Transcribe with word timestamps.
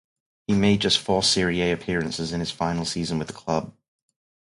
He 0.47 0.55
made 0.55 0.79
just 0.81 0.97
four 0.97 1.21
Serie 1.21 1.61
A 1.61 1.71
appearances 1.71 2.31
in 2.33 2.39
his 2.39 2.49
final 2.49 2.85
season 2.85 3.19
with 3.19 3.27
the 3.27 3.35
club. 3.35 3.71